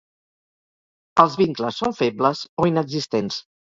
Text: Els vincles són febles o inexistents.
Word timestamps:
Els 1.23 1.37
vincles 1.41 1.79
són 1.83 1.93
febles 1.99 2.43
o 2.65 2.67
inexistents. 2.71 3.43